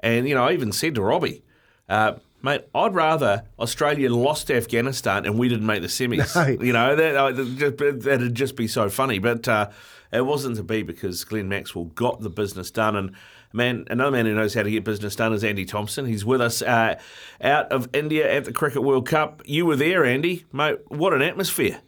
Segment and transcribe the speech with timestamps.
[0.00, 1.42] And, you know, I even said to Robbie,
[1.88, 6.34] uh, mate, I'd rather Australia lost to Afghanistan and we didn't make the semis.
[6.58, 6.64] No.
[6.64, 9.18] You know, that, uh, that- that'd just be so funny.
[9.18, 9.70] But uh,
[10.12, 12.96] it wasn't to be because Glenn Maxwell got the business done.
[12.96, 13.14] And,
[13.52, 16.06] man, another man who knows how to get business done is Andy Thompson.
[16.06, 16.98] He's with us uh,
[17.42, 19.42] out of India at the Cricket World Cup.
[19.44, 20.44] You were there, Andy.
[20.52, 21.80] Mate, what an atmosphere.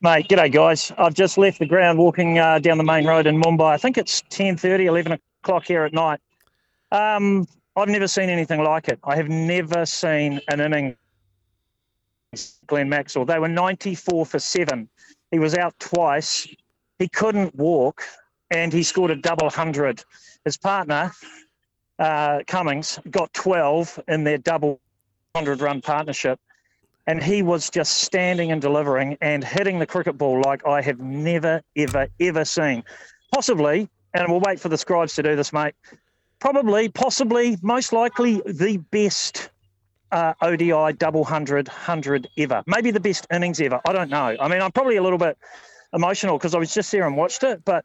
[0.00, 0.92] Mate, g'day guys.
[0.98, 3.72] I've just left the ground walking uh, down the main road in Mumbai.
[3.72, 5.20] I think it's 10.30, 11 o'clock
[5.64, 6.20] here at night.
[6.92, 8.98] Um, I've never seen anything like it.
[9.04, 10.96] I have never seen an inning.
[12.66, 13.24] Glenn Maxwell.
[13.24, 14.88] They were 94 for seven.
[15.30, 16.48] He was out twice.
[16.98, 18.02] He couldn't walk,
[18.50, 20.04] and he scored a double hundred.
[20.44, 21.12] His partner,
[21.98, 24.80] uh, Cummins, got 12 in their double
[25.34, 26.40] hundred run partnership
[27.06, 31.00] and he was just standing and delivering and hitting the cricket ball like I have
[31.00, 32.82] never, ever, ever seen.
[33.32, 35.74] Possibly, and we'll wait for the scribes to do this, mate.
[36.38, 39.50] Probably, possibly, most likely the best
[40.12, 42.62] uh, ODI double hundred hundred ever.
[42.66, 43.80] Maybe the best innings ever.
[43.86, 44.36] I don't know.
[44.38, 45.36] I mean, I'm probably a little bit
[45.92, 47.84] emotional because I was just there and watched it, but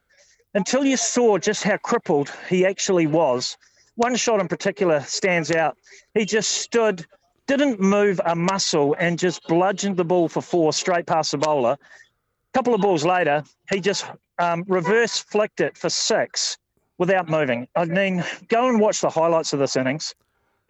[0.53, 3.57] until you saw just how crippled he actually was,
[3.95, 5.77] one shot in particular stands out.
[6.13, 7.05] He just stood
[7.47, 11.71] didn't move a muscle and just bludgeoned the ball for four straight past the bowler.
[11.71, 11.77] A
[12.53, 14.05] couple of balls later, he just
[14.39, 16.57] um, reverse flicked it for six
[16.97, 17.67] without moving.
[17.75, 20.13] I mean, go and watch the highlights of this innings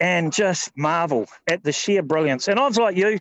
[0.00, 2.48] and just marvel at the sheer brilliance.
[2.48, 3.18] And I was like you,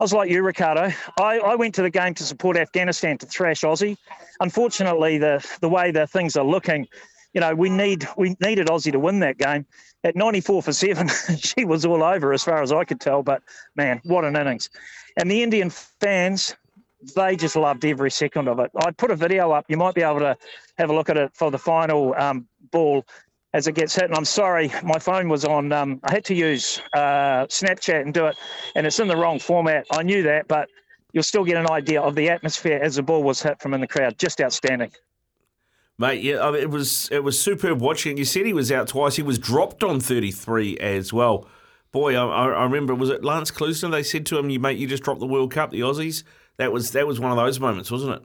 [0.00, 0.92] I was like you, Ricardo.
[1.18, 3.96] I, I went to the game to support Afghanistan to thrash Aussie.
[4.40, 6.86] Unfortunately, the the way the things are looking,
[7.34, 9.66] you know, we need we needed Aussie to win that game.
[10.02, 13.22] At 94 for seven, she was all over as far as I could tell.
[13.22, 13.42] But
[13.76, 14.70] man, what an innings!
[15.18, 16.56] And the Indian fans,
[17.14, 18.70] they just loved every second of it.
[18.76, 19.66] I put a video up.
[19.68, 20.36] You might be able to
[20.78, 23.04] have a look at it for the final um, ball
[23.52, 24.04] as it gets hit.
[24.04, 25.72] And I'm sorry, my phone was on.
[25.72, 28.36] Um, I had to use uh, Snapchat and do it,
[28.74, 29.86] and it's in the wrong format.
[29.90, 30.68] I knew that, but
[31.12, 33.80] you'll still get an idea of the atmosphere as the ball was hit from in
[33.80, 34.18] the crowd.
[34.18, 34.92] Just outstanding.
[35.98, 38.16] Mate, yeah, I mean, it was it was superb watching.
[38.16, 39.16] You said he was out twice.
[39.16, 41.46] He was dropped on 33 as well.
[41.92, 43.90] Boy, I, I remember was it Lance Klusener?
[43.90, 46.22] They said to him, "You mate, you just dropped the World Cup, the Aussies."
[46.56, 48.22] That was that was one of those moments, wasn't it?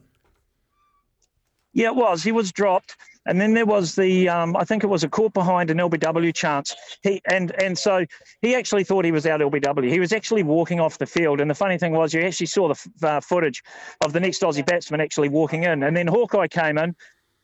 [1.73, 2.23] Yeah, it was.
[2.23, 2.95] He was dropped,
[3.25, 6.33] and then there was the um, I think it was a caught behind an LBW
[6.33, 6.75] chance.
[7.01, 8.05] He and and so
[8.41, 9.89] he actually thought he was out LBW.
[9.89, 12.67] He was actually walking off the field, and the funny thing was, you actually saw
[12.67, 13.63] the f- uh, footage
[14.01, 16.95] of the next Aussie batsman actually walking in, and then Hawkeye came in.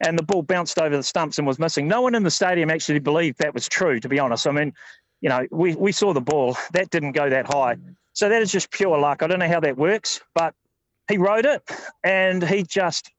[0.03, 1.87] And the ball bounced over the stumps and was missing.
[1.87, 4.47] No one in the stadium actually believed that was true, to be honest.
[4.47, 4.73] I mean,
[5.21, 6.57] you know, we, we saw the ball.
[6.73, 7.77] That didn't go that high.
[8.13, 9.23] So that is just pure luck.
[9.23, 10.53] I don't know how that works, but
[11.07, 11.61] he rode it
[12.03, 13.09] and he just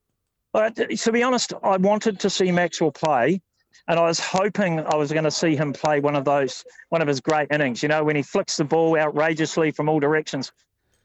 [0.54, 3.40] to be honest, I wanted to see Maxwell play,
[3.88, 7.00] and I was hoping I was going to see him play one of those, one
[7.00, 7.82] of his great innings.
[7.82, 10.52] You know, when he flicks the ball outrageously from all directions.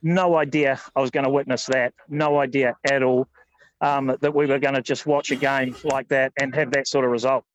[0.03, 1.93] No idea I was going to witness that.
[2.07, 3.27] No idea at all
[3.81, 6.87] um, that we were going to just watch a game like that and have that
[6.87, 7.45] sort of result.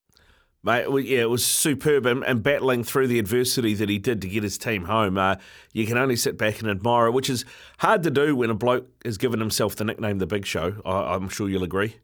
[0.65, 4.23] Mate, well, yeah, it was superb and, and battling through the adversity that he did
[4.23, 5.19] to get his team home.
[5.19, 5.35] Uh,
[5.73, 7.45] you can only sit back and admire it, which is
[7.79, 10.81] hard to do when a bloke has given himself the nickname The Big Show.
[10.85, 11.97] I, I'm sure you'll agree.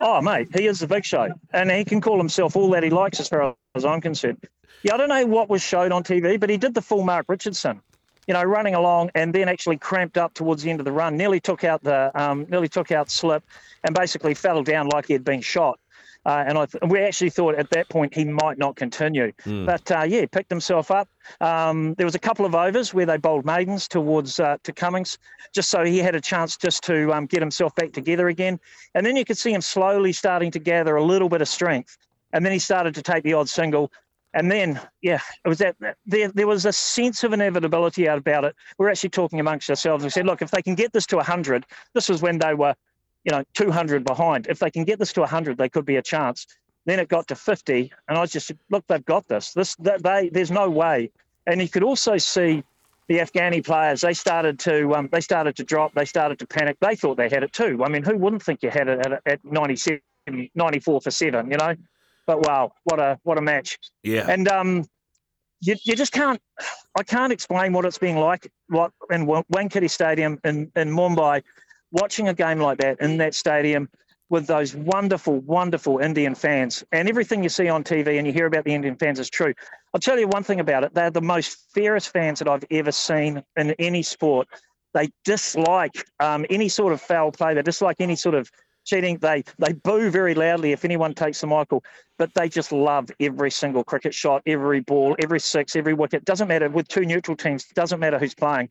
[0.00, 2.90] Oh, mate, he is the big show, and he can call himself all that he
[2.90, 4.38] likes, as far as I'm concerned.
[4.82, 7.26] Yeah, I don't know what was showed on TV, but he did the full Mark
[7.28, 7.80] Richardson,
[8.26, 11.16] you know, running along and then actually cramped up towards the end of the run,
[11.16, 13.44] nearly took out the, um, nearly took out slip,
[13.84, 15.78] and basically fell down like he had been shot.
[16.26, 19.32] Uh, and I th- we actually thought at that point he might not continue.
[19.66, 21.08] But uh, yeah, picked himself up.
[21.40, 25.18] Um, there was a couple of overs where they bowled maidens towards uh, to Cummins,
[25.54, 28.58] just so he had a chance just to um, get himself back together again.
[28.94, 31.98] And then you could see him slowly starting to gather a little bit of strength.
[32.32, 33.92] And then he started to take the odd single.
[34.34, 38.44] And then, yeah, it was that there, there was a sense of inevitability out about
[38.44, 38.56] it.
[38.78, 40.02] We are actually talking amongst ourselves.
[40.02, 41.64] We said, look, if they can get this to 100,
[41.94, 42.74] this was when they were
[43.24, 44.46] you know, 200 behind.
[44.48, 46.46] If they can get this to 100, they could be a chance.
[46.86, 49.52] Then it got to 50, and I was just, look, they've got this.
[49.52, 51.10] This, that they, there's no way.
[51.46, 52.62] And you could also see
[53.08, 54.02] the Afghani players.
[54.02, 55.94] They started to, um, they started to drop.
[55.94, 56.76] They started to panic.
[56.80, 57.82] They thought they had it too.
[57.84, 60.00] I mean, who wouldn't think you had it at, at 97,
[60.54, 61.50] 94 for seven?
[61.50, 61.74] You know,
[62.26, 63.78] but wow, what a, what a match.
[64.02, 64.26] Yeah.
[64.28, 64.84] And um,
[65.60, 66.40] you, you just can't.
[66.96, 68.50] I can't explain what it's being like.
[68.68, 71.42] What in Wankhede Stadium in in Mumbai
[71.94, 73.88] watching a game like that in that stadium
[74.28, 76.82] with those wonderful, wonderful Indian fans.
[76.92, 79.54] And everything you see on TV and you hear about the Indian fans is true.
[79.94, 80.92] I'll tell you one thing about it.
[80.92, 84.48] They're the most fairest fans that I've ever seen in any sport.
[84.92, 87.54] They dislike um, any sort of foul play.
[87.54, 88.50] They dislike any sort of
[88.84, 89.18] cheating.
[89.18, 91.82] They they boo very loudly if anyone takes the Michael,
[92.18, 96.24] but they just love every single cricket shot, every ball, every six, every wicket.
[96.24, 97.64] Doesn't matter with two neutral teams.
[97.74, 98.68] Doesn't matter who's playing.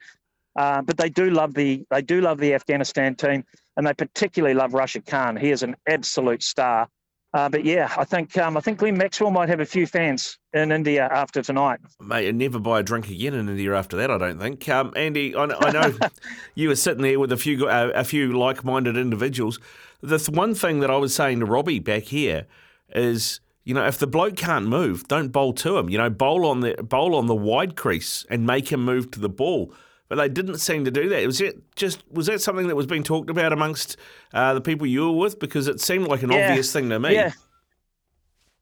[0.56, 3.44] Uh, but they do love the they do love the Afghanistan team,
[3.78, 5.36] and they particularly love Rashid Khan.
[5.36, 6.88] He is an absolute star.
[7.34, 10.38] Uh, but yeah, I think um, I think Glenn Maxwell might have a few fans
[10.54, 11.80] in India after tonight.
[12.00, 14.12] Mate, and never buy a drink again in India after that.
[14.12, 14.70] I don't think.
[14.70, 15.98] Um, Andy, I, I know
[16.56, 19.60] you were sitting there with a few uh, a few like-minded individuals.
[20.02, 22.46] The th- one thing that I was saying to Robbie back here
[22.94, 25.90] is, you know, if the bloke can't move, don't bowl to him.
[25.90, 29.20] You know, bowl on the bowl on the wide crease and make him move to
[29.20, 29.74] the ball
[30.10, 31.26] but they didn't seem to do that.
[31.26, 33.98] Was it just was that something that was being talked about amongst
[34.34, 35.40] uh, the people you were with?
[35.40, 36.50] Because it seemed like an yeah.
[36.50, 37.14] obvious thing to me.
[37.14, 37.32] Yeah.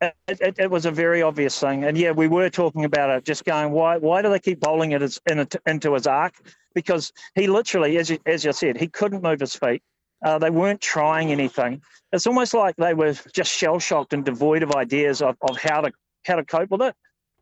[0.02, 3.24] It, it, it, was a very obvious thing, and yeah, we were talking about it.
[3.24, 3.98] Just going, why?
[3.98, 6.34] Why do they keep bowling it in, into his arc?
[6.74, 9.84] Because he literally, as you, as you said, he couldn't move his feet.
[10.24, 11.82] Uh, they weren't trying anything.
[12.12, 15.82] It's almost like they were just shell shocked and devoid of ideas of, of how
[15.82, 15.92] to
[16.26, 16.96] how to cope with it.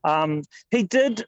[0.03, 1.25] Um, he did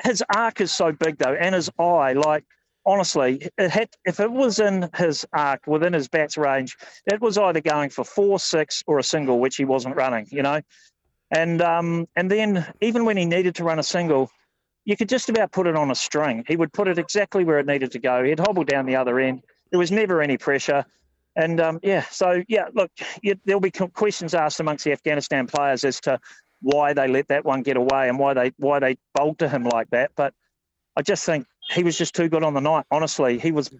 [0.00, 2.44] his arc is so big though, and his eye, like
[2.86, 6.76] honestly, it had if it was in his arc within his bat's range,
[7.06, 10.42] it was either going for four, six, or a single, which he wasn't running, you
[10.42, 10.60] know.
[11.30, 14.30] And um, and then even when he needed to run a single,
[14.84, 16.44] you could just about put it on a string.
[16.46, 18.22] He would put it exactly where it needed to go.
[18.22, 19.42] He'd hobble down the other end.
[19.70, 20.86] There was never any pressure.
[21.34, 22.90] And um, yeah, so yeah, look,
[23.20, 26.18] you, there'll be questions asked amongst the Afghanistan players as to
[26.60, 29.64] why they let that one get away and why they why they bowled to him
[29.64, 30.10] like that.
[30.16, 30.34] But
[30.96, 32.86] I just think he was just too good on the night.
[32.90, 33.70] Honestly, he was.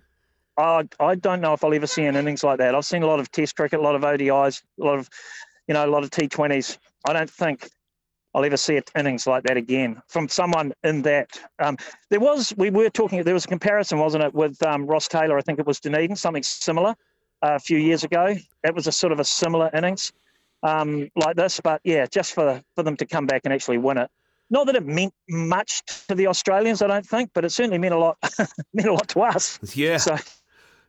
[0.59, 2.75] I I don't know if I'll ever see an innings like that.
[2.75, 5.09] I've seen a lot of Test cricket, a lot of ODIs, a lot of,
[5.67, 6.79] you know, a lot of T20s.
[7.07, 7.69] I don't think
[8.35, 11.39] I'll ever see an innings like that again from someone in that.
[11.59, 11.77] Um,
[12.11, 13.23] there was we were talking.
[13.23, 15.39] There was a comparison, wasn't it, with um, Ross Taylor?
[15.39, 16.91] I think it was Dunedin, something similar
[17.43, 18.35] uh, a few years ago.
[18.63, 20.13] That was a sort of a similar innings
[20.63, 21.61] um, like this.
[21.61, 24.11] But yeah, just for for them to come back and actually win it.
[24.49, 27.95] Not that it meant much to the Australians, I don't think, but it certainly meant
[27.95, 28.17] a lot.
[28.75, 29.59] meant a lot to us.
[29.75, 29.97] Yeah.
[29.97, 30.17] So.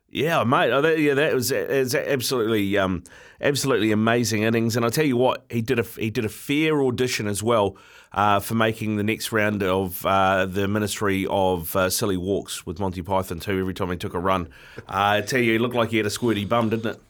[0.09, 0.71] Yeah, mate.
[0.71, 3.03] Oh, that, yeah, that was, was absolutely, um,
[3.41, 4.77] absolutely amazing innings.
[4.77, 7.75] And I tell you what, he did a he did a fair audition as well
[8.13, 12.79] uh, for making the next round of uh, the Ministry of uh, Silly Walks with
[12.79, 13.59] Monty Python too.
[13.59, 14.47] Every time he took a run,
[14.77, 17.01] uh, I tell you, he looked like he had a squirty bum, didn't it?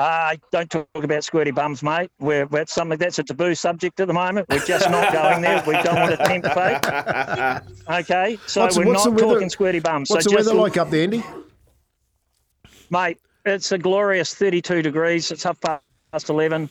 [0.00, 2.10] Uh, don't talk about squirty bums, mate.
[2.18, 4.48] We're, we're something that's a taboo subject at the moment.
[4.48, 5.62] We're just not going there.
[5.66, 7.62] We don't want to tempt fate.
[8.00, 10.08] Okay, so what's, we're what's not talking squirty bums.
[10.08, 11.22] What's so the weather like up there, Andy?
[12.88, 15.30] Mate, it's a glorious 32 degrees.
[15.30, 16.70] It's half past 11.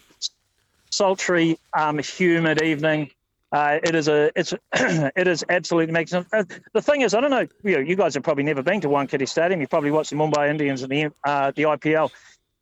[0.90, 3.12] Sultry, um, humid evening.
[3.52, 6.28] Uh, it is a it's it is absolutely magnificent.
[6.34, 6.44] Uh,
[6.74, 7.48] the thing is, I don't know.
[7.64, 9.62] You, know, you guys have probably never been to Wankhede Stadium.
[9.62, 12.12] You probably watched the Mumbai Indians and the uh, the IPL.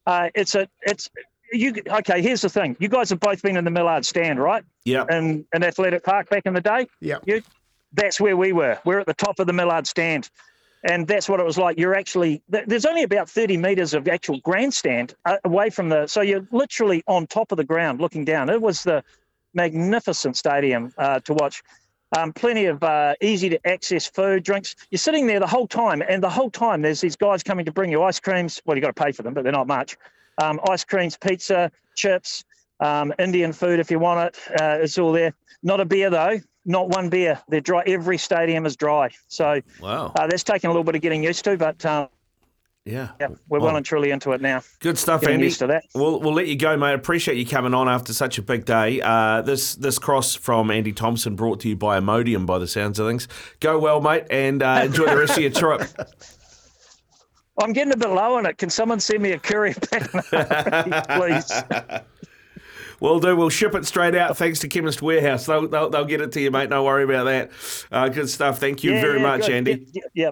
[0.07, 1.09] Uh, it's a it's
[1.51, 2.21] you okay.
[2.21, 4.63] Here's the thing: you guys have both been in the Millard stand, right?
[4.85, 5.05] Yeah.
[5.11, 6.87] In an athletic park back in the day.
[7.01, 7.17] Yeah.
[7.25, 7.43] You,
[7.93, 8.79] that's where we were.
[8.85, 10.29] We're at the top of the Millard stand,
[10.89, 11.77] and that's what it was like.
[11.77, 16.21] You're actually there's only about 30 meters of actual grandstand uh, away from the, so
[16.21, 18.49] you're literally on top of the ground looking down.
[18.49, 19.03] It was the
[19.53, 21.61] magnificent stadium uh, to watch.
[22.15, 24.75] Um, plenty of uh, easy to access food, drinks.
[24.89, 27.71] You're sitting there the whole time, and the whole time there's these guys coming to
[27.71, 28.61] bring you ice creams.
[28.65, 29.97] Well, you got to pay for them, but they're not much.
[30.37, 32.45] Um, ice creams, pizza, chips,
[32.79, 34.61] um, Indian food if you want it.
[34.61, 35.33] Uh, it's all there.
[35.63, 36.39] Not a beer though.
[36.65, 37.41] Not one beer.
[37.47, 37.83] They're dry.
[37.85, 39.09] Every stadium is dry.
[39.27, 42.09] So wow, uh, that's taken a little bit of getting used to, but um,
[42.87, 43.09] yeah.
[43.19, 44.61] Yeah, we're well, well and truly into it now.
[44.79, 45.45] Good stuff, Getting Andy.
[45.47, 45.83] Used to that.
[45.93, 46.93] We'll, we'll let you go, mate.
[46.93, 49.01] Appreciate you coming on after such a big day.
[49.01, 52.99] Uh, this this cross from Andy Thompson brought to you by Imodium, by the sounds
[52.99, 53.27] of things.
[53.59, 55.81] Go well, mate, and uh, enjoy the rest of your trip.
[57.59, 58.57] I'm getting a bit low on it.
[58.57, 61.51] Can someone send me a courier back, please?
[62.99, 63.35] We'll do.
[63.35, 64.37] We'll ship it straight out.
[64.37, 65.45] Thanks to Chemist Warehouse.
[65.45, 66.69] They'll, they'll, they'll get it to you, mate.
[66.69, 67.51] No worry about that.
[67.91, 68.59] Uh, good stuff.
[68.59, 69.51] Thank you yeah, very yeah, much, good.
[69.51, 69.87] Andy.
[69.93, 70.05] Yep.
[70.15, 70.29] Yeah,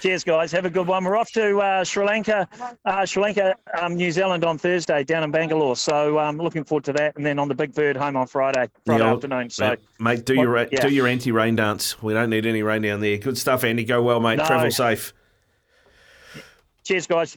[0.00, 0.52] Cheers, guys.
[0.52, 1.02] Have a good one.
[1.02, 2.48] We're off to uh, Sri Lanka,
[2.84, 5.74] uh, Sri Lanka, um, New Zealand on Thursday down in Bangalore.
[5.74, 7.16] So um, looking forward to that.
[7.16, 9.50] And then on the Big Bird home on Friday, Friday yeah, afternoon.
[9.50, 10.80] So, mate, mate do your yeah.
[10.80, 12.00] do your anti rain dance.
[12.00, 13.18] We don't need any rain down there.
[13.18, 13.84] Good stuff, Andy.
[13.84, 14.36] Go well, mate.
[14.36, 14.46] No.
[14.46, 15.12] Travel safe.
[16.84, 17.36] Cheers, guys.